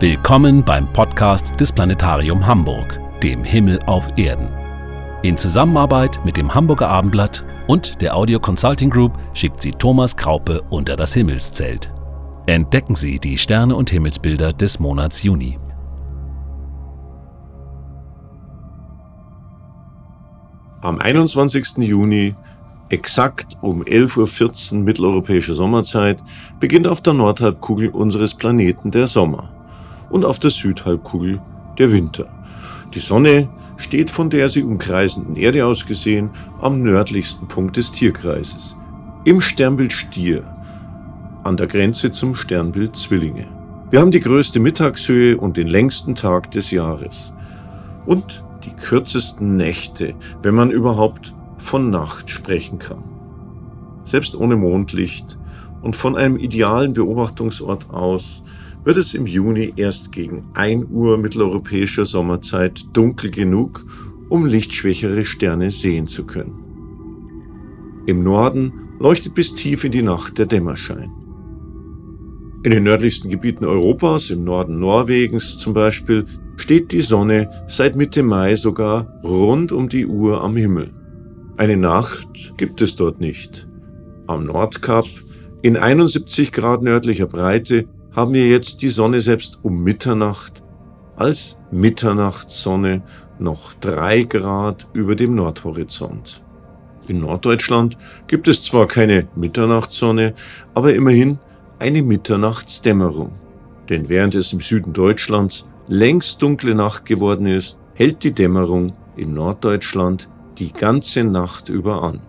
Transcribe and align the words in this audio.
Willkommen 0.00 0.64
beim 0.64 0.90
Podcast 0.94 1.60
des 1.60 1.70
Planetarium 1.72 2.46
Hamburg, 2.46 2.98
dem 3.22 3.44
Himmel 3.44 3.78
auf 3.84 4.08
Erden. 4.16 4.48
In 5.22 5.36
Zusammenarbeit 5.36 6.24
mit 6.24 6.38
dem 6.38 6.54
Hamburger 6.54 6.88
Abendblatt 6.88 7.44
und 7.66 8.00
der 8.00 8.16
Audio 8.16 8.40
Consulting 8.40 8.88
Group 8.88 9.12
schickt 9.34 9.60
sie 9.60 9.72
Thomas 9.72 10.16
Kraupe 10.16 10.62
unter 10.70 10.96
das 10.96 11.12
Himmelszelt. 11.12 11.92
Entdecken 12.46 12.94
Sie 12.94 13.18
die 13.18 13.36
Sterne 13.36 13.76
und 13.76 13.90
Himmelsbilder 13.90 14.54
des 14.54 14.80
Monats 14.80 15.22
Juni. 15.22 15.58
Am 20.80 20.98
21. 20.98 21.76
Juni, 21.76 22.34
exakt 22.88 23.58
um 23.60 23.82
11.14 23.82 24.76
Uhr 24.76 24.82
mitteleuropäische 24.82 25.52
Sommerzeit, 25.52 26.22
beginnt 26.58 26.86
auf 26.86 27.02
der 27.02 27.12
Nordhalbkugel 27.12 27.90
unseres 27.90 28.34
Planeten 28.34 28.90
der 28.90 29.06
Sommer 29.06 29.59
und 30.10 30.24
auf 30.24 30.38
der 30.38 30.50
Südhalbkugel 30.50 31.40
der 31.78 31.92
Winter. 31.92 32.28
Die 32.94 32.98
Sonne 32.98 33.48
steht 33.78 34.10
von 34.10 34.28
der 34.28 34.48
sie 34.48 34.62
umkreisenden 34.62 35.36
Erde 35.36 35.64
aus 35.64 35.86
gesehen 35.86 36.30
am 36.60 36.82
nördlichsten 36.82 37.48
Punkt 37.48 37.76
des 37.76 37.92
Tierkreises, 37.92 38.76
im 39.24 39.40
Sternbild 39.40 39.92
Stier, 39.92 40.42
an 41.44 41.56
der 41.56 41.66
Grenze 41.66 42.10
zum 42.10 42.34
Sternbild 42.34 42.96
Zwillinge. 42.96 43.46
Wir 43.90 44.00
haben 44.00 44.10
die 44.10 44.20
größte 44.20 44.60
Mittagshöhe 44.60 45.36
und 45.36 45.56
den 45.56 45.66
längsten 45.66 46.14
Tag 46.14 46.50
des 46.50 46.70
Jahres. 46.70 47.32
Und 48.06 48.44
die 48.64 48.70
kürzesten 48.70 49.56
Nächte, 49.56 50.14
wenn 50.42 50.54
man 50.54 50.70
überhaupt 50.70 51.34
von 51.56 51.90
Nacht 51.90 52.30
sprechen 52.30 52.78
kann. 52.78 53.02
Selbst 54.04 54.36
ohne 54.36 54.56
Mondlicht 54.56 55.38
und 55.82 55.96
von 55.96 56.16
einem 56.16 56.36
idealen 56.36 56.92
Beobachtungsort 56.92 57.90
aus 57.90 58.44
wird 58.84 58.96
es 58.96 59.14
im 59.14 59.26
Juni 59.26 59.72
erst 59.76 60.12
gegen 60.12 60.44
1 60.54 60.86
Uhr 60.90 61.18
mitteleuropäischer 61.18 62.04
Sommerzeit 62.04 62.84
dunkel 62.96 63.30
genug, 63.30 63.84
um 64.28 64.46
lichtschwächere 64.46 65.24
Sterne 65.24 65.70
sehen 65.70 66.06
zu 66.06 66.24
können. 66.24 66.54
Im 68.06 68.22
Norden 68.22 68.72
leuchtet 68.98 69.34
bis 69.34 69.54
tief 69.54 69.84
in 69.84 69.92
die 69.92 70.02
Nacht 70.02 70.38
der 70.38 70.46
Dämmerschein. 70.46 71.10
In 72.62 72.72
den 72.72 72.84
nördlichsten 72.84 73.30
Gebieten 73.30 73.64
Europas, 73.64 74.30
im 74.30 74.44
Norden 74.44 74.78
Norwegens 74.78 75.58
zum 75.58 75.72
Beispiel, 75.72 76.24
steht 76.56 76.92
die 76.92 77.00
Sonne 77.00 77.50
seit 77.66 77.96
Mitte 77.96 78.22
Mai 78.22 78.54
sogar 78.54 79.20
rund 79.24 79.72
um 79.72 79.88
die 79.88 80.06
Uhr 80.06 80.42
am 80.42 80.56
Himmel. 80.56 80.92
Eine 81.56 81.76
Nacht 81.76 82.54
gibt 82.58 82.82
es 82.82 82.96
dort 82.96 83.20
nicht. 83.20 83.66
Am 84.26 84.44
Nordkap, 84.44 85.06
in 85.62 85.76
71 85.76 86.52
Grad 86.52 86.82
nördlicher 86.82 87.26
Breite, 87.26 87.86
haben 88.12 88.34
wir 88.34 88.48
jetzt 88.48 88.82
die 88.82 88.88
Sonne 88.88 89.20
selbst 89.20 89.60
um 89.62 89.82
Mitternacht 89.82 90.62
als 91.16 91.60
Mitternachtssonne 91.70 93.02
noch 93.38 93.74
drei 93.74 94.22
Grad 94.22 94.86
über 94.92 95.14
dem 95.14 95.34
Nordhorizont. 95.34 96.42
In 97.08 97.20
Norddeutschland 97.20 97.96
gibt 98.26 98.48
es 98.48 98.64
zwar 98.64 98.86
keine 98.86 99.28
Mitternachtssonne, 99.34 100.34
aber 100.74 100.94
immerhin 100.94 101.38
eine 101.78 102.02
Mitternachtsdämmerung. 102.02 103.32
Denn 103.88 104.08
während 104.08 104.34
es 104.34 104.52
im 104.52 104.60
Süden 104.60 104.92
Deutschlands 104.92 105.68
längst 105.88 106.40
dunkle 106.42 106.74
Nacht 106.74 107.06
geworden 107.06 107.46
ist, 107.46 107.80
hält 107.94 108.22
die 108.22 108.32
Dämmerung 108.32 108.92
in 109.16 109.34
Norddeutschland 109.34 110.28
die 110.58 110.72
ganze 110.72 111.24
Nacht 111.24 111.68
über 111.68 112.02
an. 112.02 112.20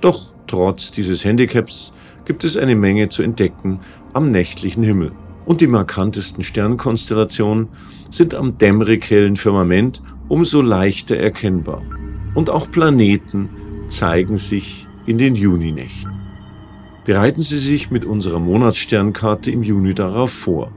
Doch 0.00 0.34
trotz 0.46 0.90
dieses 0.92 1.24
Handicaps 1.24 1.94
gibt 2.24 2.44
es 2.44 2.56
eine 2.56 2.76
Menge 2.76 3.08
zu 3.08 3.22
entdecken 3.22 3.80
am 4.12 4.30
nächtlichen 4.30 4.82
Himmel. 4.82 5.12
Und 5.44 5.60
die 5.60 5.66
markantesten 5.66 6.42
Sternkonstellationen 6.42 7.68
sind 8.10 8.34
am 8.34 8.56
dämmerig 8.56 9.08
hellen 9.10 9.36
Firmament 9.36 10.00
umso 10.28 10.62
leichter 10.62 11.16
erkennbar. 11.16 11.82
Und 12.34 12.48
auch 12.50 12.70
Planeten 12.70 13.48
zeigen 13.88 14.36
sich 14.36 14.86
in 15.06 15.18
den 15.18 15.34
Juninächten. 15.34 16.12
Bereiten 17.04 17.42
Sie 17.42 17.58
sich 17.58 17.90
mit 17.90 18.06
unserer 18.06 18.38
Monatssternkarte 18.38 19.50
im 19.50 19.62
Juni 19.62 19.94
darauf 19.94 20.32
vor. 20.32 20.72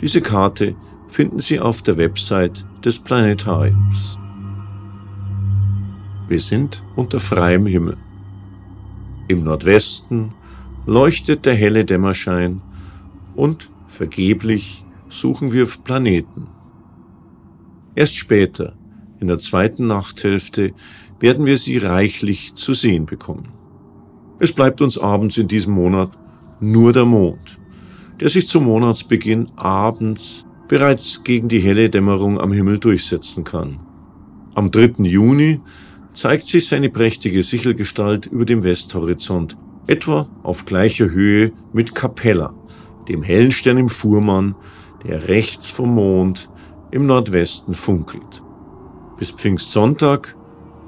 Diese 0.00 0.20
Karte 0.20 0.74
finden 1.06 1.38
Sie 1.38 1.60
auf 1.60 1.82
der 1.82 1.96
Website 1.96 2.66
des 2.84 2.98
Planetariums. 2.98 4.18
Wir 6.26 6.40
sind 6.40 6.82
unter 6.96 7.20
freiem 7.20 7.66
Himmel. 7.66 7.96
Im 9.28 9.44
Nordwesten 9.44 10.32
leuchtet 10.88 11.44
der 11.44 11.54
helle 11.54 11.84
Dämmerschein 11.84 12.62
und 13.36 13.70
vergeblich 13.88 14.86
suchen 15.10 15.52
wir 15.52 15.66
Planeten. 15.84 16.46
Erst 17.94 18.16
später, 18.16 18.72
in 19.20 19.28
der 19.28 19.38
zweiten 19.38 19.86
Nachthälfte, 19.86 20.72
werden 21.20 21.44
wir 21.44 21.58
sie 21.58 21.76
reichlich 21.76 22.54
zu 22.54 22.72
sehen 22.72 23.04
bekommen. 23.04 23.48
Es 24.38 24.52
bleibt 24.54 24.80
uns 24.80 24.96
abends 24.96 25.36
in 25.36 25.46
diesem 25.46 25.74
Monat 25.74 26.10
nur 26.58 26.94
der 26.94 27.04
Mond, 27.04 27.58
der 28.18 28.30
sich 28.30 28.48
zum 28.48 28.64
Monatsbeginn 28.64 29.50
abends 29.56 30.46
bereits 30.68 31.22
gegen 31.22 31.48
die 31.48 31.60
helle 31.60 31.90
Dämmerung 31.90 32.40
am 32.40 32.52
Himmel 32.52 32.78
durchsetzen 32.78 33.44
kann. 33.44 33.80
Am 34.54 34.70
3. 34.70 35.02
Juni 35.02 35.60
zeigt 36.14 36.46
sich 36.46 36.66
seine 36.66 36.88
prächtige 36.88 37.42
Sichelgestalt 37.42 38.24
über 38.24 38.46
dem 38.46 38.62
Westhorizont, 38.62 39.58
etwa 39.88 40.28
auf 40.42 40.66
gleicher 40.66 41.10
Höhe 41.10 41.52
mit 41.72 41.94
Capella, 41.94 42.54
dem 43.08 43.22
hellen 43.22 43.50
Stern 43.50 43.78
im 43.78 43.88
Fuhrmann, 43.88 44.54
der 45.04 45.28
rechts 45.28 45.70
vom 45.70 45.94
Mond 45.94 46.50
im 46.90 47.06
Nordwesten 47.06 47.74
funkelt. 47.74 48.42
Bis 49.18 49.30
Pfingstsonntag 49.30 50.36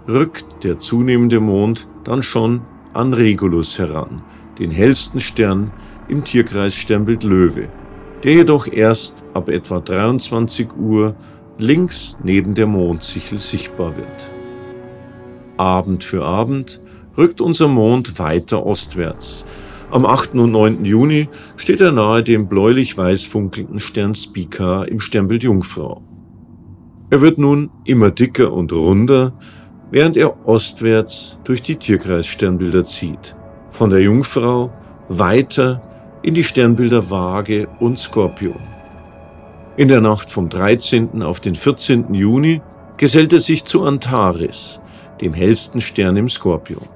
rückt 0.06 0.62
der 0.62 0.78
zunehmende 0.78 1.40
Mond 1.40 1.88
dann 2.04 2.22
schon 2.22 2.62
an 2.92 3.12
Regulus 3.14 3.78
heran, 3.78 4.22
den 4.58 4.70
hellsten 4.70 5.20
Stern 5.20 5.72
im 6.08 6.24
Tierkreis 6.24 6.74
Sternbild 6.74 7.24
Löwe, 7.24 7.68
der 8.22 8.32
jedoch 8.34 8.66
erst 8.66 9.24
ab 9.32 9.48
etwa 9.48 9.80
23 9.80 10.76
Uhr 10.76 11.14
links 11.58 12.18
neben 12.22 12.54
der 12.54 12.66
Mondsichel 12.66 13.38
sichtbar 13.38 13.96
wird. 13.96 14.30
Abend 15.56 16.04
für 16.04 16.24
Abend 16.24 16.80
rückt 17.20 17.42
unser 17.42 17.69
Mond 17.69 18.19
weiter 18.19 18.64
ostwärts, 18.64 19.44
am 19.91 20.06
8. 20.06 20.36
und 20.36 20.53
9. 20.53 20.86
Juni 20.86 21.28
steht 21.56 21.82
er 21.82 21.92
nahe 21.92 22.22
dem 22.22 22.48
bläulich-weiß 22.48 23.26
funkelnden 23.26 23.78
Stern 23.78 24.14
Spica 24.14 24.84
im 24.84 25.00
Sternbild 25.00 25.42
Jungfrau. 25.42 26.00
Er 27.10 27.20
wird 27.20 27.36
nun 27.36 27.70
immer 27.84 28.10
dicker 28.10 28.54
und 28.54 28.72
runder, 28.72 29.34
während 29.91 30.16
er 30.16 30.48
ostwärts 30.48 31.41
durch 31.44 31.60
die 31.60 31.76
Tierkreissternbilder 31.76 32.86
zieht. 32.86 33.36
Von 33.69 33.91
der 33.91 34.00
Jungfrau 34.00 34.72
weiter 35.10 35.82
in 36.22 36.32
die 36.32 36.44
Sternbilder 36.44 37.10
Waage 37.10 37.69
und 37.80 37.98
Skorpion. 37.98 38.62
In 39.76 39.88
der 39.88 40.00
Nacht 40.00 40.30
vom 40.30 40.48
13. 40.48 41.22
auf 41.22 41.41
den 41.41 41.54
14. 41.54 42.14
Juni 42.14 42.62
gesellt 42.97 43.34
er 43.34 43.41
sich 43.41 43.64
zu 43.66 43.84
Antares, 43.84 44.80
dem 45.20 45.34
hellsten 45.34 45.82
Stern 45.82 46.16
im 46.16 46.28
Skorpion. 46.30 46.88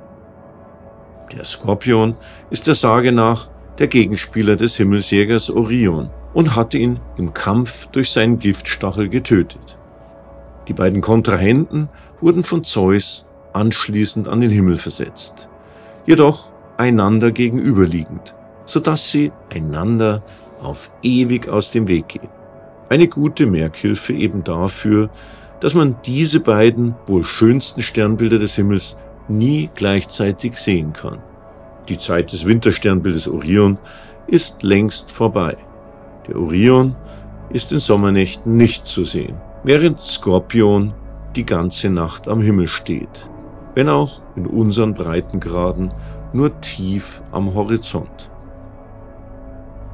Der 1.36 1.44
Skorpion 1.44 2.14
ist 2.50 2.66
der 2.66 2.74
Sage 2.74 3.10
nach 3.10 3.50
der 3.78 3.88
Gegenspieler 3.88 4.54
des 4.54 4.76
Himmelsjägers 4.76 5.50
Orion 5.50 6.10
und 6.32 6.54
hat 6.54 6.74
ihn 6.74 7.00
im 7.16 7.34
Kampf 7.34 7.86
durch 7.88 8.12
seinen 8.12 8.38
Giftstachel 8.38 9.08
getötet. 9.08 9.76
Die 10.68 10.72
beiden 10.72 11.00
Kontrahenten 11.00 11.88
wurden 12.20 12.44
von 12.44 12.62
Zeus 12.62 13.28
anschließend 13.52 14.28
an 14.28 14.40
den 14.40 14.50
Himmel 14.50 14.76
versetzt, 14.76 15.48
jedoch 16.06 16.52
einander 16.76 17.32
gegenüberliegend, 17.32 18.34
sodass 18.66 19.10
sie 19.10 19.32
einander 19.52 20.22
auf 20.62 20.92
ewig 21.02 21.48
aus 21.48 21.70
dem 21.70 21.88
Weg 21.88 22.08
gehen. 22.08 22.28
Eine 22.88 23.08
gute 23.08 23.46
Merkhilfe 23.46 24.12
eben 24.12 24.44
dafür, 24.44 25.10
dass 25.60 25.74
man 25.74 25.96
diese 26.04 26.40
beiden 26.40 26.94
wohl 27.06 27.24
schönsten 27.24 27.82
Sternbilder 27.82 28.38
des 28.38 28.54
Himmels 28.54 28.98
nie 29.28 29.70
gleichzeitig 29.74 30.56
sehen 30.56 30.92
kann. 30.92 31.18
Die 31.88 31.98
Zeit 31.98 32.32
des 32.32 32.46
Wintersternbildes 32.46 33.28
Orion 33.28 33.78
ist 34.26 34.62
längst 34.62 35.10
vorbei. 35.10 35.56
Der 36.26 36.36
Orion 36.36 36.96
ist 37.50 37.72
in 37.72 37.78
Sommernächten 37.78 38.56
nicht 38.56 38.86
zu 38.86 39.04
sehen, 39.04 39.36
während 39.64 40.00
Skorpion 40.00 40.94
die 41.36 41.44
ganze 41.44 41.90
Nacht 41.90 42.28
am 42.28 42.40
Himmel 42.40 42.68
steht, 42.68 43.28
wenn 43.74 43.88
auch 43.88 44.22
in 44.36 44.46
unseren 44.46 44.94
Breitengraden 44.94 45.92
nur 46.32 46.60
tief 46.60 47.22
am 47.32 47.54
Horizont. 47.54 48.30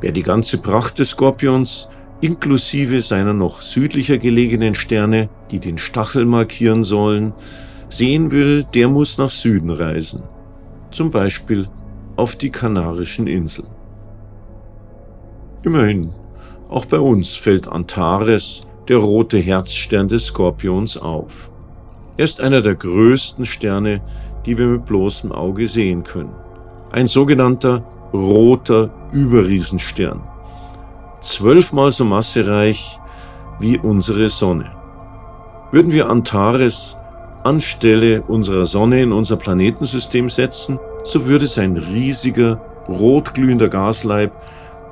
Wer 0.01 0.13
die 0.13 0.23
ganze 0.23 0.59
Pracht 0.59 0.99
des 0.99 1.11
Skorpions 1.11 1.89
inklusive 2.21 3.01
seiner 3.01 3.33
noch 3.33 3.63
südlicher 3.63 4.19
gelegenen 4.19 4.75
Sterne, 4.75 5.29
die 5.51 5.59
den 5.59 5.79
Stachel 5.79 6.25
markieren 6.25 6.85
sollen, 6.85 7.33
sehen 7.91 8.31
will, 8.31 8.65
der 8.65 8.89
muss 8.89 9.19
nach 9.19 9.31
Süden 9.31 9.71
reisen, 9.71 10.23
zum 10.91 11.11
Beispiel 11.11 11.69
auf 12.17 12.37
die 12.37 12.51
Kanarischen 12.51 13.27
Inseln. 13.27 13.69
Immerhin, 15.63 16.13
Auch 16.71 16.85
bei 16.85 17.01
uns 17.01 17.35
fällt 17.35 17.67
Antares, 17.67 18.63
der 18.87 18.99
rote 18.99 19.39
Herzstern 19.39 20.07
des 20.07 20.27
Skorpions, 20.27 20.97
auf. 20.97 21.51
Er 22.17 22.25
ist 22.25 22.41
einer 22.41 22.61
der 22.61 22.77
größten 22.77 23.45
Sterne, 23.45 24.01
die 24.47 24.57
wir 24.57 24.67
mit 24.67 24.85
bloßem 24.85 25.33
Auge 25.33 25.67
sehen 25.67 26.05
können. 26.05 26.35
Ein 26.93 27.09
sogenannter 27.09 27.83
roter 28.13 28.91
Überriesenstern. 29.13 30.23
Zwölfmal 31.21 31.91
so 31.91 32.05
massereich 32.05 33.01
wie 33.59 33.77
unsere 33.77 34.29
Sonne. 34.29 34.71
Würden 35.73 35.93
wir 35.93 36.09
Antares 36.09 37.00
anstelle 37.45 38.23
unserer 38.23 38.67
Sonne 38.67 39.03
in 39.03 39.13
unser 39.13 39.37
Planetensystem 39.37 40.31
setzen, 40.31 40.79
so 41.05 41.27
würde 41.27 41.47
sein 41.47 41.77
riesiger, 41.77 42.61
rotglühender 42.89 43.69
Gasleib 43.69 44.33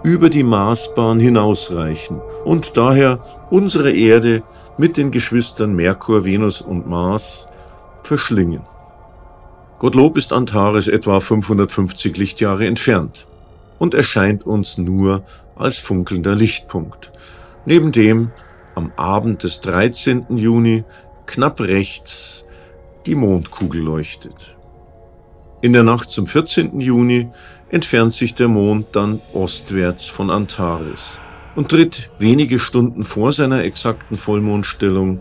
über 0.03 0.31
die 0.31 0.43
Marsbahn 0.43 1.19
hinausreichen 1.19 2.21
und 2.45 2.77
daher 2.77 3.19
unsere 3.51 3.93
Erde 3.93 4.43
mit 4.77 4.97
den 4.97 5.11
Geschwistern 5.11 5.75
Merkur, 5.75 6.25
Venus 6.25 6.61
und 6.61 6.89
Mars 6.89 7.49
verschlingen. 8.03 8.63
Gottlob 9.79 10.17
ist 10.17 10.33
Antares 10.33 10.89
etwa 10.89 11.21
550 11.21 12.17
Lichtjahre 12.17 12.67
entfernt 12.67 13.27
und 13.79 13.95
erscheint 13.95 14.47
uns 14.47 14.79
nur 14.79 15.23
als 15.57 15.79
funkelnder 15.79 16.35
Lichtpunkt, 16.35 17.13
neben 17.65 17.93
dem 17.93 18.31
am 18.75 18.93
Abend 18.97 19.43
des 19.43 19.61
13. 19.61 20.27
Juni 20.37 20.85
knapp 21.29 21.61
rechts 21.61 22.47
die 23.07 23.15
Mondkugel 23.15 23.81
leuchtet. 23.81 24.57
In 25.61 25.73
der 25.73 25.83
Nacht 25.85 26.11
zum 26.11 26.27
14. 26.27 26.81
Juni 26.81 27.29
entfernt 27.69 28.15
sich 28.15 28.35
der 28.35 28.49
Mond 28.49 28.89
dann 28.93 29.21
ostwärts 29.33 30.09
von 30.09 30.31
Antares 30.31 31.21
und 31.55 31.69
tritt 31.69 32.11
wenige 32.19 32.59
Stunden 32.59 33.05
vor 33.05 33.31
seiner 33.33 33.63
exakten 33.65 34.17
Vollmondstellung 34.17 35.21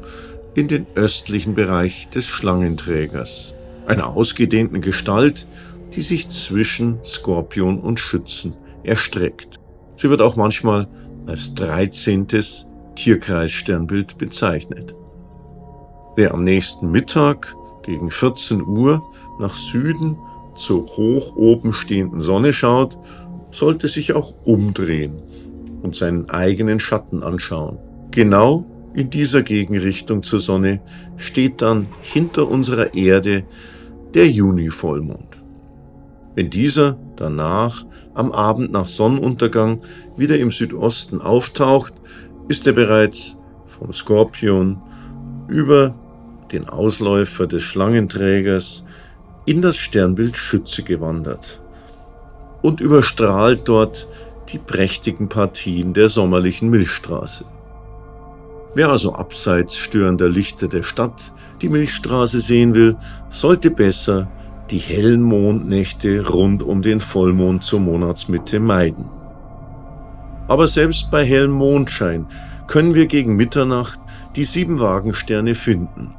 in 0.55 0.67
den 0.67 0.87
östlichen 0.95 1.53
Bereich 1.53 2.09
des 2.09 2.25
Schlangenträgers, 2.25 3.55
einer 3.85 4.07
ausgedehnten 4.07 4.81
Gestalt, 4.81 5.45
die 5.93 6.01
sich 6.01 6.29
zwischen 6.29 7.03
Skorpion 7.03 7.79
und 7.79 7.99
Schützen 7.99 8.55
erstreckt. 8.83 9.59
Sie 9.97 10.09
wird 10.09 10.21
auch 10.21 10.35
manchmal 10.35 10.87
als 11.25 11.53
13. 11.55 12.27
Tierkreissternbild 12.95 14.17
bezeichnet. 14.17 14.95
Wer 16.17 16.33
am 16.33 16.43
nächsten 16.43 16.89
Mittag 16.89 17.55
gegen 17.83 18.09
14 18.09 18.65
Uhr 18.65 19.03
nach 19.37 19.53
Süden 19.53 20.17
zur 20.55 20.87
hoch 20.97 21.35
oben 21.35 21.73
stehenden 21.73 22.23
Sonne 22.23 22.53
schaut, 22.53 22.97
sollte 23.51 23.87
sich 23.87 24.13
auch 24.13 24.33
umdrehen 24.43 25.21
und 25.83 25.95
seinen 25.95 26.27
eigenen 26.31 26.79
Schatten 26.79 27.21
anschauen. 27.21 27.77
Genau 28.09 28.65
in 28.95 29.11
dieser 29.11 29.43
Gegenrichtung 29.43 30.23
zur 30.23 30.39
Sonne 30.39 30.81
steht 31.17 31.61
dann 31.61 31.85
hinter 32.01 32.49
unserer 32.49 32.95
Erde 32.95 33.43
der 34.15 34.27
Juni-Vollmond. 34.27 35.43
Wenn 36.33 36.49
dieser 36.49 36.97
danach 37.15 37.85
am 38.15 38.31
Abend 38.31 38.71
nach 38.71 38.89
Sonnenuntergang 38.89 39.81
wieder 40.15 40.39
im 40.39 40.49
Südosten 40.49 41.21
auftaucht, 41.21 41.93
ist 42.47 42.65
er 42.65 42.73
bereits 42.73 43.39
vom 43.67 43.93
Skorpion 43.93 44.81
über 45.47 45.93
den 46.51 46.69
Ausläufer 46.69 47.47
des 47.47 47.63
Schlangenträgers 47.63 48.85
in 49.45 49.61
das 49.61 49.77
Sternbild 49.77 50.37
Schütze 50.37 50.83
gewandert 50.83 51.61
und 52.61 52.81
überstrahlt 52.81 53.61
dort 53.65 54.07
die 54.49 54.57
prächtigen 54.57 55.29
Partien 55.29 55.93
der 55.93 56.09
sommerlichen 56.09 56.69
Milchstraße. 56.69 57.45
Wer 58.75 58.89
also 58.89 59.15
abseits 59.15 59.75
störender 59.75 60.29
Lichter 60.29 60.67
der 60.67 60.83
Stadt 60.83 61.31
die 61.61 61.69
Milchstraße 61.69 62.39
sehen 62.41 62.75
will, 62.75 62.95
sollte 63.29 63.71
besser 63.71 64.29
die 64.69 64.77
hellen 64.77 65.21
Mondnächte 65.21 66.27
rund 66.27 66.61
um 66.61 66.81
den 66.81 66.99
Vollmond 66.99 67.63
zur 67.63 67.79
Monatsmitte 67.79 68.59
meiden. 68.59 69.05
Aber 70.47 70.67
selbst 70.67 71.09
bei 71.09 71.25
hellem 71.25 71.51
Mondschein 71.51 72.27
können 72.67 72.93
wir 72.93 73.07
gegen 73.07 73.35
Mitternacht 73.35 73.99
die 74.35 74.43
sieben 74.43 74.79
Wagensterne 74.79 75.55
finden. 75.55 76.13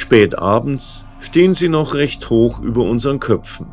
Spät 0.00 0.38
abends 0.38 1.06
stehen 1.20 1.54
sie 1.54 1.68
noch 1.68 1.92
recht 1.92 2.30
hoch 2.30 2.58
über 2.62 2.84
unseren 2.84 3.20
Köpfen. 3.20 3.66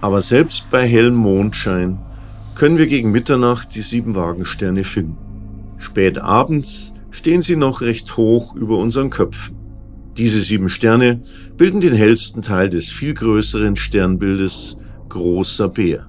Aber 0.00 0.22
selbst 0.22 0.70
bei 0.70 0.88
hellem 0.88 1.16
Mondschein 1.16 1.98
können 2.54 2.78
wir 2.78 2.86
gegen 2.86 3.12
Mitternacht 3.12 3.74
die 3.74 3.82
sieben 3.82 4.14
Wagensterne 4.14 4.84
finden. 4.84 5.18
Spät 5.76 6.18
abends 6.18 6.94
stehen 7.10 7.42
sie 7.42 7.56
noch 7.56 7.82
recht 7.82 8.16
hoch 8.16 8.54
über 8.56 8.78
unseren 8.78 9.10
Köpfen. 9.10 9.54
Diese 10.16 10.40
sieben 10.40 10.70
Sterne 10.70 11.20
bilden 11.58 11.82
den 11.82 11.92
hellsten 11.92 12.40
Teil 12.40 12.70
des 12.70 12.88
viel 12.88 13.12
größeren 13.12 13.76
Sternbildes 13.76 14.78
Großer 15.10 15.68
Bär. 15.68 16.08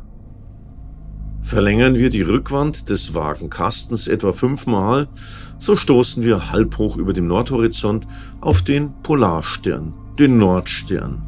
Verlängern 1.41 1.95
wir 1.95 2.09
die 2.09 2.21
Rückwand 2.21 2.89
des 2.89 3.13
Wagenkastens 3.13 4.07
etwa 4.07 4.31
fünfmal, 4.31 5.09
so 5.57 5.75
stoßen 5.75 6.23
wir 6.23 6.51
halb 6.51 6.77
hoch 6.77 6.97
über 6.97 7.13
dem 7.13 7.27
Nordhorizont 7.27 8.07
auf 8.41 8.61
den 8.61 8.93
Polarstern 9.03 9.93
den 10.19 10.37
Nordstern. 10.37 11.21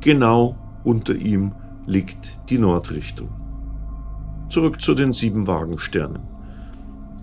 Genau 0.00 0.56
unter 0.84 1.14
ihm 1.14 1.52
liegt 1.86 2.40
die 2.50 2.58
Nordrichtung. 2.58 3.28
Zurück 4.48 4.80
zu 4.80 4.94
den 4.94 5.12
sieben 5.12 5.46
Wagensternen. 5.46 6.22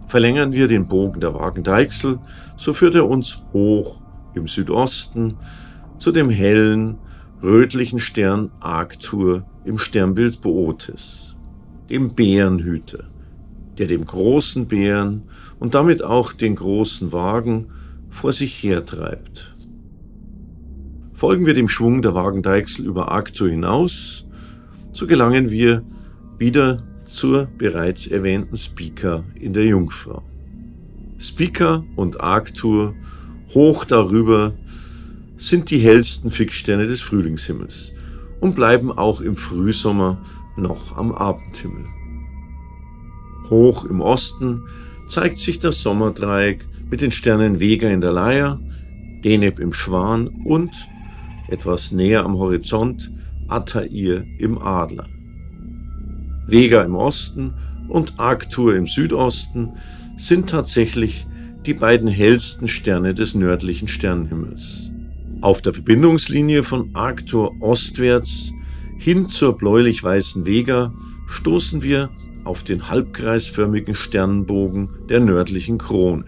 Verlängern 0.07 0.53
wir 0.53 0.69
den 0.69 0.87
Bogen 0.87 1.19
der 1.19 1.33
Wagendeichsel, 1.33 2.19
so 2.55 2.71
führt 2.71 2.95
er 2.95 3.09
uns 3.09 3.41
hoch 3.51 4.01
im 4.33 4.47
Südosten 4.47 5.35
zu 5.97 6.11
dem 6.11 6.29
hellen, 6.29 6.97
rötlichen 7.43 7.99
Stern 7.99 8.51
Arctur 8.61 9.43
im 9.65 9.77
Sternbild 9.77 10.39
Bootes, 10.39 11.35
dem 11.89 12.13
Bärenhüter, 12.13 13.03
der 13.77 13.87
dem 13.87 14.05
großen 14.05 14.67
Bären 14.67 15.23
und 15.59 15.75
damit 15.75 16.03
auch 16.03 16.33
den 16.33 16.55
großen 16.55 17.11
Wagen 17.11 17.67
vor 18.09 18.31
sich 18.31 18.63
hertreibt. 18.63 19.53
Folgen 21.13 21.45
wir 21.45 21.53
dem 21.53 21.69
Schwung 21.69 22.01
der 22.01 22.13
Wagendeichsel 22.13 22.85
über 22.85 23.11
Arctur 23.11 23.49
hinaus, 23.49 24.27
so 24.91 25.07
gelangen 25.07 25.49
wir 25.49 25.83
wieder 26.37 26.83
zur 27.05 27.47
bereits 27.57 28.07
erwähnten 28.07 28.57
Speaker 28.57 29.23
in 29.39 29.53
der 29.53 29.65
Jungfrau. 29.65 30.23
Speaker 31.17 31.83
und 31.95 32.21
Arctur 32.21 32.93
hoch 33.53 33.85
darüber 33.85 34.53
sind 35.37 35.71
die 35.71 35.79
hellsten 35.79 36.29
Fixsterne 36.29 36.85
des 36.85 37.01
Frühlingshimmels 37.01 37.93
und 38.39 38.55
bleiben 38.55 38.91
auch 38.91 39.21
im 39.21 39.35
Frühsommer 39.35 40.23
noch 40.55 40.97
am 40.97 41.11
Abendhimmel. 41.11 41.85
Hoch 43.49 43.85
im 43.85 44.01
Osten 44.01 44.63
zeigt 45.07 45.37
sich 45.37 45.59
das 45.59 45.81
Sommerdreieck 45.81 46.67
mit 46.89 47.01
den 47.01 47.11
Sternen 47.11 47.59
Vega 47.59 47.89
in 47.89 48.01
der 48.01 48.11
Leier, 48.11 48.59
Deneb 49.23 49.59
im 49.59 49.73
Schwan 49.73 50.27
und 50.27 50.71
etwas 51.47 51.91
näher 51.91 52.23
am 52.23 52.37
Horizont 52.37 53.11
Attair 53.47 54.25
im 54.37 54.57
Adler. 54.57 55.07
Vega 56.45 56.81
im 56.83 56.95
Osten 56.95 57.53
und 57.89 58.19
Arctur 58.19 58.75
im 58.75 58.85
Südosten 58.85 59.73
sind 60.17 60.49
tatsächlich 60.49 61.27
die 61.65 61.73
beiden 61.73 62.07
hellsten 62.07 62.67
Sterne 62.67 63.13
des 63.13 63.35
nördlichen 63.35 63.87
Sternenhimmels. 63.87 64.91
Auf 65.41 65.61
der 65.61 65.73
Verbindungslinie 65.73 66.63
von 66.63 66.89
Arctur 66.93 67.55
ostwärts 67.59 68.51
hin 68.97 69.27
zur 69.27 69.57
bläulich-weißen 69.57 70.45
Vega 70.45 70.93
stoßen 71.27 71.83
wir 71.83 72.09
auf 72.47 72.63
den 72.63 72.89
halbkreisförmigen 72.89 73.93
Sternenbogen 73.93 74.89
der 75.09 75.19
nördlichen 75.19 75.77
Krone 75.77 76.25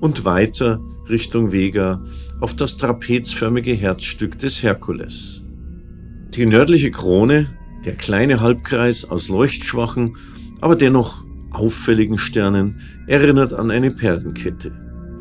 und 0.00 0.24
weiter 0.24 0.80
Richtung 1.08 1.52
Vega 1.52 2.04
auf 2.40 2.54
das 2.54 2.76
trapezförmige 2.76 3.72
Herzstück 3.72 4.38
des 4.38 4.62
Herkules. 4.62 5.42
Die 6.34 6.46
nördliche 6.46 6.90
Krone, 6.90 7.46
der 7.84 7.94
kleine 7.94 8.40
Halbkreis 8.40 9.10
aus 9.10 9.28
leuchtschwachen, 9.28 10.16
aber 10.60 10.76
dennoch 10.76 11.24
auffälligen 11.50 12.18
Sternen, 12.18 12.80
erinnert 13.06 13.52
an 13.52 13.70
eine 13.70 13.90
Perlenkette. 13.90 14.72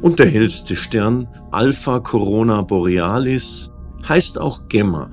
Und 0.01 0.19
der 0.19 0.27
hellste 0.27 0.75
Stern, 0.75 1.27
Alpha 1.51 1.99
Corona 1.99 2.61
Borealis, 2.61 3.71
heißt 4.07 4.39
auch 4.39 4.67
Gemma, 4.67 5.09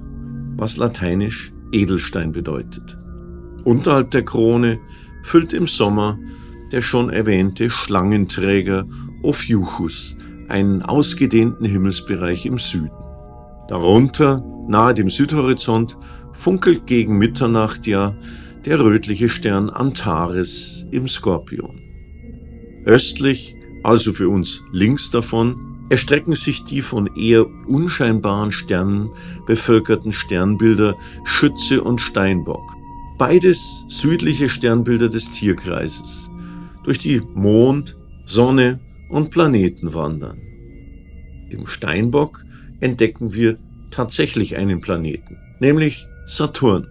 was 0.57 0.77
lateinisch 0.77 1.53
Edelstein 1.71 2.33
bedeutet. 2.33 2.99
Unterhalb 3.65 4.11
der 4.11 4.25
Krone 4.25 4.81
füllt 5.23 5.53
im 5.53 5.67
Sommer 5.67 6.19
der 6.73 6.81
schon 6.81 7.11
erwähnte 7.11 7.71
Schlangenträger 7.71 8.87
Ophiuchus 9.23 10.17
einen 10.49 10.83
ausgedehnten 10.83 11.67
Himmelsbereich 11.67 12.47
im 12.47 12.59
Süden. 12.59 12.91
Darunter, 13.69 14.43
nahe 14.69 14.95
dem 14.95 15.09
Südhorizont, 15.09 15.97
funkelt 16.33 16.87
gegen 16.87 17.19
Mitternacht 17.19 17.87
ja 17.87 18.17
der 18.65 18.81
rötliche 18.81 19.29
Stern 19.29 19.71
Antares 19.71 20.87
im 20.91 21.07
Skorpion. 21.09 21.81
Östlich, 22.85 23.57
also 23.83 24.13
für 24.13 24.29
uns 24.29 24.63
links 24.73 25.11
davon, 25.11 25.87
erstrecken 25.91 26.35
sich 26.35 26.65
die 26.65 26.81
von 26.81 27.09
eher 27.17 27.47
unscheinbaren 27.67 28.51
Sternen 28.51 29.11
bevölkerten 29.47 30.13
Sternbilder 30.13 30.97
Schütze 31.25 31.83
und 31.83 32.01
Steinbock. 32.01 32.82
Beides 33.25 33.85
südliche 33.87 34.49
Sternbilder 34.49 35.09
des 35.09 35.31
Tierkreises, 35.31 36.29
durch 36.83 36.99
die 36.99 37.21
Mond, 37.35 37.97
Sonne 38.27 38.81
und 39.11 39.31
Planeten 39.31 39.95
wandern. 39.95 40.39
Im 41.49 41.69
Steinbock 41.69 42.45
entdecken 42.81 43.33
wir 43.33 43.59
tatsächlich 43.93 44.57
einen 44.57 44.81
Planeten, 44.81 45.39
nämlich 45.61 46.05
Saturn, 46.27 46.89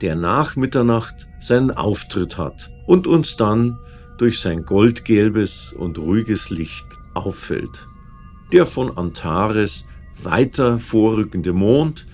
der 0.00 0.14
nach 0.14 0.54
Mitternacht 0.54 1.26
seinen 1.40 1.72
Auftritt 1.72 2.38
hat 2.38 2.70
und 2.86 3.08
uns 3.08 3.36
dann 3.36 3.76
durch 4.16 4.38
sein 4.38 4.64
goldgelbes 4.64 5.72
und 5.72 5.98
ruhiges 5.98 6.50
Licht 6.50 6.86
auffällt. 7.14 7.88
Der 8.52 8.64
von 8.64 8.96
Antares 8.96 9.88
weiter 10.22 10.78
vorrückende 10.78 11.52
Mond 11.52 12.06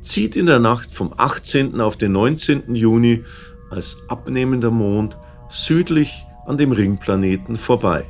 zieht 0.00 0.36
in 0.36 0.46
der 0.46 0.58
Nacht 0.58 0.90
vom 0.90 1.12
18. 1.16 1.80
auf 1.80 1.96
den 1.96 2.12
19. 2.12 2.74
Juni 2.74 3.24
als 3.70 3.98
abnehmender 4.08 4.70
Mond 4.70 5.18
südlich 5.48 6.24
an 6.46 6.56
dem 6.56 6.72
Ringplaneten 6.72 7.56
vorbei 7.56 8.04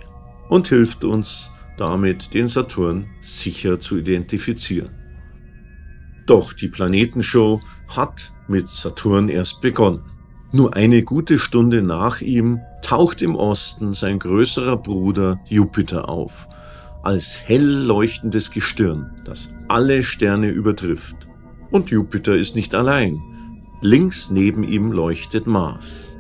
und 0.49 0.69
hilft 0.69 1.05
uns 1.05 1.51
damit, 1.77 2.35
den 2.35 2.49
Saturn 2.49 3.07
sicher 3.21 3.81
zu 3.81 3.99
identifizieren. 3.99 4.91
Doch 6.27 6.53
die 6.53 6.69
Planetenshow 6.69 7.61
hat 7.89 8.33
mit 8.49 8.69
Saturn 8.69 9.29
erst 9.29 9.61
begonnen. 9.61 10.05
Nur 10.53 10.75
eine 10.75 11.03
gute 11.03 11.39
Stunde 11.39 11.83
nach 11.83 12.21
ihm 12.21 12.61
taucht 12.83 13.23
im 13.23 13.35
Osten 13.35 13.93
sein 13.93 14.19
größerer 14.19 14.77
Bruder 14.77 15.41
Jupiter 15.49 16.09
auf, 16.09 16.49
als 17.03 17.41
hell 17.47 17.67
leuchtendes 17.67 18.51
Gestirn, 18.51 19.21
das 19.25 19.55
alle 19.69 20.03
Sterne 20.03 20.49
übertrifft. 20.49 21.28
Und 21.71 21.91
Jupiter 21.91 22.37
ist 22.37 22.57
nicht 22.57 22.75
allein. 22.75 23.21
Links 23.81 24.31
neben 24.31 24.65
ihm 24.65 24.91
leuchtet 24.91 25.47
Mars. 25.47 26.19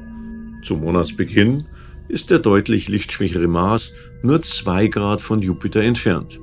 Zum 0.62 0.80
Monatsbeginn 0.80 1.66
ist 2.08 2.30
der 2.30 2.38
deutlich 2.38 2.88
lichtschwächere 2.88 3.48
Mars 3.48 3.92
nur 4.22 4.42
zwei 4.42 4.88
Grad 4.88 5.20
von 5.20 5.40
Jupiter 5.40 5.82
entfernt. 5.82 6.40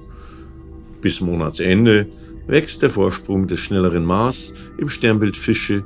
Bis 1.02 1.22
Monatsende 1.22 2.08
wächst 2.48 2.82
der 2.82 2.90
Vorsprung 2.90 3.48
des 3.48 3.60
schnelleren 3.60 4.06
Mars 4.06 4.54
im 4.78 4.90
Sternbild 4.90 5.38
Fische 5.38 5.84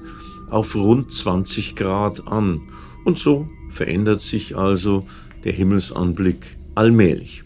auf 0.50 0.76
rund 0.76 1.12
20 1.12 1.76
Grad 1.76 2.28
an 2.28 2.62
und 3.06 3.18
so 3.18 3.48
verändert 3.70 4.22
sich 4.22 4.56
also 4.58 5.06
der 5.44 5.54
Himmelsanblick 5.54 6.58
allmählich. 6.76 7.44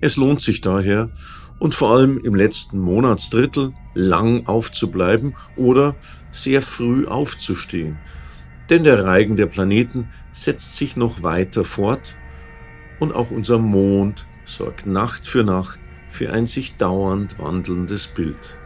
Es 0.00 0.16
lohnt 0.16 0.42
sich 0.42 0.60
daher 0.60 1.10
und 1.62 1.76
vor 1.76 1.92
allem 1.94 2.18
im 2.18 2.34
letzten 2.34 2.80
Monatsdrittel 2.80 3.72
lang 3.94 4.48
aufzubleiben 4.48 5.36
oder 5.54 5.94
sehr 6.32 6.60
früh 6.60 7.06
aufzustehen, 7.06 7.98
denn 8.68 8.82
der 8.82 9.04
Reigen 9.04 9.36
der 9.36 9.46
Planeten 9.46 10.08
setzt 10.32 10.76
sich 10.76 10.96
noch 10.96 11.22
weiter 11.22 11.62
fort 11.64 12.16
und 12.98 13.14
auch 13.14 13.30
unser 13.30 13.58
Mond 13.58 14.26
sorgt 14.44 14.86
Nacht 14.86 15.24
für 15.24 15.44
Nacht 15.44 15.78
für 16.08 16.32
ein 16.32 16.48
sich 16.48 16.78
dauernd 16.78 17.38
wandelndes 17.38 18.08
Bild. 18.08 18.58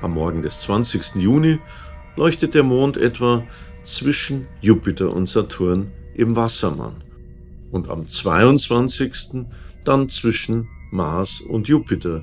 Am 0.00 0.14
Morgen 0.14 0.40
des 0.40 0.62
20. 0.62 1.16
Juni 1.16 1.58
leuchtet 2.16 2.54
der 2.54 2.62
Mond 2.62 2.96
etwa 2.96 3.44
zwischen 3.84 4.46
Jupiter 4.62 5.14
und 5.14 5.28
Saturn 5.28 5.92
im 6.14 6.34
Wassermann 6.34 7.04
und 7.70 7.90
am 7.90 8.08
22. 8.08 9.44
dann 9.84 10.08
zwischen 10.08 10.66
Mars 10.92 11.40
und 11.40 11.68
Jupiter 11.68 12.22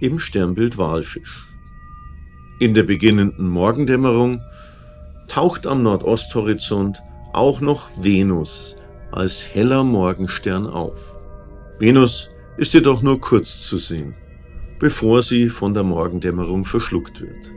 im 0.00 0.18
Sternbild 0.18 0.76
Walfisch. 0.76 1.46
In 2.60 2.74
der 2.74 2.82
beginnenden 2.82 3.48
Morgendämmerung 3.48 4.40
taucht 5.28 5.66
am 5.66 5.82
Nordosthorizont 5.82 7.00
auch 7.32 7.60
noch 7.60 7.88
Venus 8.02 8.76
als 9.12 9.54
heller 9.54 9.84
Morgenstern 9.84 10.66
auf. 10.66 11.16
Venus 11.78 12.30
ist 12.56 12.74
jedoch 12.74 13.02
nur 13.02 13.20
kurz 13.20 13.62
zu 13.62 13.78
sehen, 13.78 14.14
bevor 14.80 15.22
sie 15.22 15.48
von 15.48 15.72
der 15.72 15.84
Morgendämmerung 15.84 16.64
verschluckt 16.64 17.20
wird. 17.20 17.52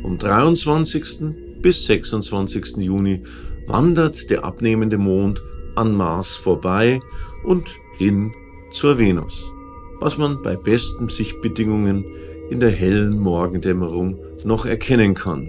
Vom 0.00 0.16
23. 0.16 1.60
bis 1.60 1.84
26. 1.86 2.78
Juni 2.78 3.22
wandert 3.66 4.30
der 4.30 4.44
abnehmende 4.44 4.96
Mond 4.96 5.42
an 5.76 5.94
Mars 5.94 6.36
vorbei 6.36 7.00
und 7.44 7.68
hin 7.98 8.32
zur 8.72 8.98
Venus, 8.98 9.52
was 10.00 10.18
man 10.18 10.42
bei 10.42 10.56
besten 10.56 11.08
Sichtbedingungen 11.08 12.04
in 12.50 12.60
der 12.60 12.70
hellen 12.70 13.18
Morgendämmerung 13.18 14.18
noch 14.44 14.64
erkennen 14.64 15.14
kann, 15.14 15.48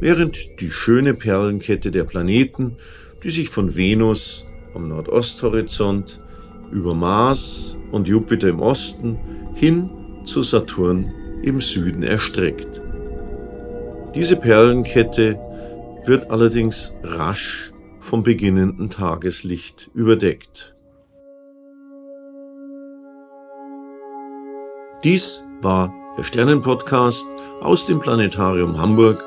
während 0.00 0.60
die 0.60 0.70
schöne 0.70 1.14
Perlenkette 1.14 1.90
der 1.90 2.04
Planeten, 2.04 2.76
die 3.22 3.30
sich 3.30 3.48
von 3.48 3.74
Venus 3.76 4.46
am 4.74 4.88
Nordosthorizont 4.88 6.20
über 6.72 6.94
Mars 6.94 7.76
und 7.92 8.08
Jupiter 8.08 8.48
im 8.48 8.60
Osten 8.60 9.18
hin 9.54 9.88
zu 10.24 10.42
Saturn 10.42 11.12
im 11.42 11.60
Süden 11.60 12.02
erstreckt. 12.02 12.82
Diese 14.14 14.36
Perlenkette 14.36 15.38
wird 16.04 16.30
allerdings 16.30 16.96
rasch 17.02 17.72
vom 18.00 18.22
beginnenden 18.22 18.90
Tageslicht 18.90 19.90
überdeckt. 19.94 20.73
Dies 25.04 25.44
war 25.60 25.92
der 26.16 26.22
Sternenpodcast 26.22 27.26
aus 27.60 27.84
dem 27.84 28.00
Planetarium 28.00 28.80
Hamburg 28.80 29.22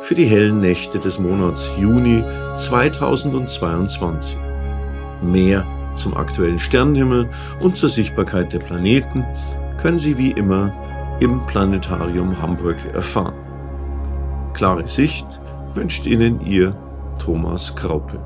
für 0.00 0.16
die 0.16 0.24
hellen 0.24 0.60
Nächte 0.60 0.98
des 0.98 1.20
Monats 1.20 1.70
Juni 1.78 2.24
2022. 2.56 4.36
Mehr 5.22 5.64
zum 5.94 6.16
aktuellen 6.16 6.58
Sternenhimmel 6.58 7.28
und 7.60 7.76
zur 7.76 7.88
Sichtbarkeit 7.90 8.52
der 8.52 8.58
Planeten 8.58 9.24
können 9.80 10.00
Sie 10.00 10.18
wie 10.18 10.32
immer 10.32 10.72
im 11.20 11.46
Planetarium 11.46 12.42
Hamburg 12.42 12.78
erfahren. 12.92 13.34
Klare 14.52 14.88
Sicht 14.88 15.40
wünscht 15.74 16.06
Ihnen 16.06 16.44
Ihr 16.44 16.74
Thomas 17.22 17.76
Kraupe. 17.76 18.18